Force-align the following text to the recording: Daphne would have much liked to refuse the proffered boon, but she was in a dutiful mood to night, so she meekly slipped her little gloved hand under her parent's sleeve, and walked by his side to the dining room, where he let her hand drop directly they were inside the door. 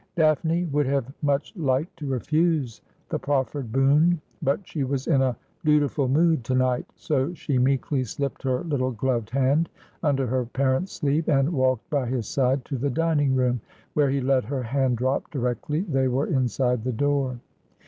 Daphne 0.15 0.63
would 0.71 0.87
have 0.87 1.13
much 1.21 1.55
liked 1.55 1.95
to 1.97 2.07
refuse 2.07 2.81
the 3.09 3.19
proffered 3.19 3.71
boon, 3.71 4.19
but 4.41 4.67
she 4.67 4.83
was 4.83 5.05
in 5.05 5.21
a 5.21 5.37
dutiful 5.63 6.07
mood 6.07 6.43
to 6.45 6.55
night, 6.55 6.87
so 6.95 7.31
she 7.35 7.59
meekly 7.59 8.03
slipped 8.03 8.41
her 8.41 8.63
little 8.63 8.89
gloved 8.89 9.29
hand 9.29 9.69
under 10.01 10.25
her 10.25 10.47
parent's 10.47 10.93
sleeve, 10.93 11.29
and 11.29 11.53
walked 11.53 11.87
by 11.91 12.07
his 12.07 12.27
side 12.27 12.65
to 12.65 12.79
the 12.79 12.89
dining 12.89 13.35
room, 13.35 13.61
where 13.93 14.09
he 14.09 14.21
let 14.21 14.45
her 14.45 14.63
hand 14.63 14.97
drop 14.97 15.29
directly 15.29 15.81
they 15.81 16.07
were 16.07 16.25
inside 16.25 16.83
the 16.83 16.91
door. 16.91 17.39